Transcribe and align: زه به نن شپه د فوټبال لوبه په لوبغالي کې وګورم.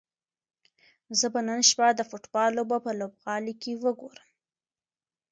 زه 1.19 1.25
به 1.33 1.39
نن 1.47 1.59
شپه 1.69 1.87
د 1.95 2.01
فوټبال 2.09 2.49
لوبه 2.57 2.77
په 2.85 2.91
لوبغالي 2.99 3.53
کې 3.61 3.71
وګورم. 3.83 4.29